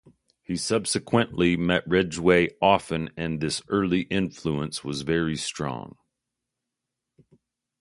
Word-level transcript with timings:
He 0.41 0.55
subsequently 0.55 1.55
met 1.55 1.87
Ridgway 1.87 2.55
often 2.59 3.11
and 3.15 3.39
this 3.39 3.61
early 3.67 4.01
influence 4.09 4.83
was 4.83 5.03
very 5.03 5.35
strong. 5.35 5.95